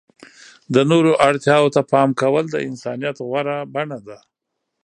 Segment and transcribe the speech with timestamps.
[0.73, 4.17] د نورو اړتیاوو ته پام کول د انسانیت غوره بڼه ده.